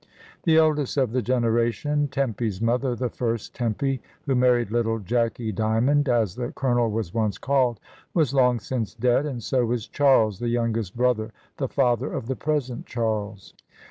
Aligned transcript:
The 0.45 0.57
eldest 0.57 0.97
of 0.97 1.11
the 1.11 1.21
generation, 1.21 2.07
Temp/s 2.07 2.59
mother, 2.59 2.95
the 2.95 3.11
first 3.11 3.53
Tempy, 3.53 4.01
who 4.25 4.33
married 4.33 4.71
little 4.71 4.97
Jacky 4.97 5.51
Dymond, 5.51 6.09
as 6.09 6.33
the 6.33 6.51
Colonel 6.53 6.89
was 6.89 7.13
once 7.13 7.37
called, 7.37 7.79
was 8.11 8.33
long 8.33 8.59
since 8.59 8.95
dead, 8.95 9.27
and 9.27 9.43
so 9.43 9.63
was 9.67 9.87
Charles, 9.87 10.39
the 10.39 10.49
youngest 10.49 10.97
brother, 10.97 11.31
the 11.57 11.67
father 11.67 12.07
of 12.11 12.23
282 12.23 12.23
MRS. 12.23 12.25
DYMOND. 12.25 12.27
the 12.29 12.43
present 12.43 12.85
Charles. 12.87 13.53